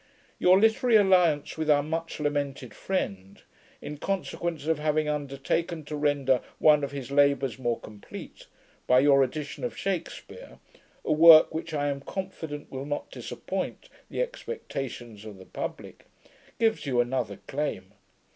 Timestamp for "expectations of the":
14.23-15.45